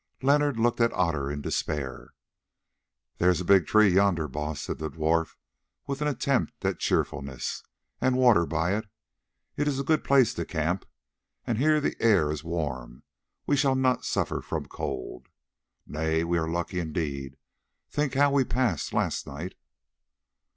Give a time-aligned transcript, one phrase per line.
[0.23, 2.15] Leonard looked at Otter in despair.
[3.19, 5.35] "There is a big tree yonder, Baas," said the dwarf
[5.85, 7.61] with an attempt at cheerfulness,
[7.99, 8.85] "and water by it.
[9.57, 10.87] It is a good place to camp,
[11.45, 13.03] and here the air is warm,
[13.45, 15.27] we shall not suffer from cold.
[15.85, 17.37] Nay, we are lucky indeed;
[17.91, 19.53] think how we passed last night."